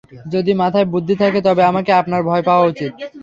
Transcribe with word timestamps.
যদি 0.33 0.51
মাথায় 0.53 0.87
বুদ্ধি 0.93 1.15
থাকে, 1.15 1.39
তবে 1.47 1.61
আমাকে 1.65 1.91
আপনার 2.01 2.21
ভয় 2.29 2.43
পাওয়া 2.47 2.67
উচিত। 2.71 2.91